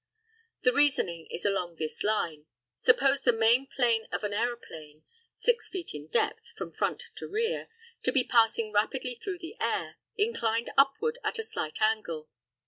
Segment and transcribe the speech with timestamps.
[0.63, 5.93] The reasoning is along this line: Suppose the main plane of an aeroplane six feet
[5.93, 7.67] in depth (from front to rear)
[8.01, 12.27] to be passing rapidly through the air, inclined upward at a slight angle.